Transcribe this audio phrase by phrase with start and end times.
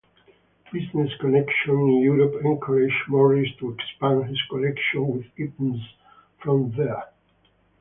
[0.73, 5.79] Business connections in Europe encouraged Morris to expand his collection with items
[6.39, 7.05] from there.